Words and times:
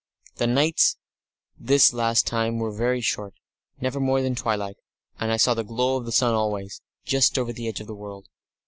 The 0.37 0.47
nights 0.47 0.97
this 1.59 1.93
last 1.93 2.25
time 2.25 2.57
were 2.57 2.71
very 2.75 3.01
short, 3.01 3.35
never 3.79 3.99
more 3.99 4.23
than 4.23 4.33
twilight, 4.33 4.77
and 5.19 5.31
I 5.31 5.37
saw 5.37 5.53
the 5.53 5.61
glow 5.63 5.95
of 5.95 6.05
the 6.05 6.11
sun 6.11 6.33
always, 6.33 6.81
just 7.05 7.37
over 7.37 7.53
the 7.53 7.67
edge 7.67 7.81
of 7.81 7.85
the 7.85 7.93
world. 7.93 8.25